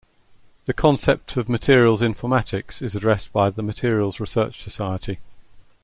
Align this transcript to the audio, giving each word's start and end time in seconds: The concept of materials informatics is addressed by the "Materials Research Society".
The 0.65 0.73
concept 0.73 1.37
of 1.37 1.47
materials 1.47 2.01
informatics 2.01 2.81
is 2.81 2.95
addressed 2.95 3.31
by 3.31 3.51
the 3.51 3.61
"Materials 3.61 4.19
Research 4.19 4.63
Society". 4.63 5.19